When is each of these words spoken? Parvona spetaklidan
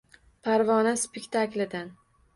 Parvona 0.47 0.93
spetaklidan 1.03 1.93